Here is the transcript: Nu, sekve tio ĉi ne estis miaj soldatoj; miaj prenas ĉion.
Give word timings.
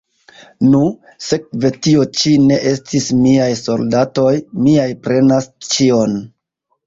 Nu, 0.67 0.79
sekve 1.25 1.69
tio 1.87 2.05
ĉi 2.21 2.31
ne 2.45 2.55
estis 2.71 3.11
miaj 3.19 3.49
soldatoj; 3.61 4.33
miaj 4.69 4.87
prenas 5.09 5.51
ĉion. 5.75 6.17